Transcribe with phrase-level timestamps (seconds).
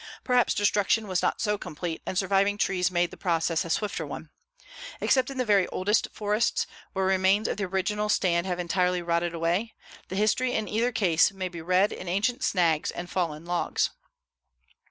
[0.23, 4.31] Perhaps destruction was not so complete and surviving trees made the process a swifter one.
[4.99, 9.35] Except in the very oldest forests, where remains of the original stand have entirely rotted
[9.35, 9.75] away,
[10.07, 13.91] the history in either case may be read in ancient snags and fallen logs.